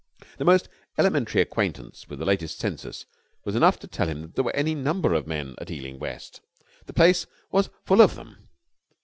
The 0.39 0.45
most 0.45 0.67
elementary 0.97 1.41
acquaintance 1.41 2.09
with 2.09 2.17
the 2.17 2.25
latest 2.25 2.57
census 2.57 3.05
was 3.45 3.53
enough 3.55 3.77
to 3.81 3.87
tell 3.87 4.07
him 4.07 4.23
that 4.23 4.33
there 4.33 4.43
were 4.43 4.55
any 4.55 4.73
number 4.73 5.13
of 5.13 5.27
men 5.27 5.53
at 5.59 5.69
Ealing 5.69 5.99
West. 5.99 6.41
The 6.87 6.93
place 6.93 7.27
was 7.51 7.69
full 7.85 8.01
of 8.01 8.15
them. 8.15 8.49